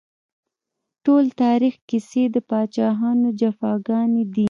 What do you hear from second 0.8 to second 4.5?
ټول تاريخ کيسې د پاچاهانو جفاګانې دي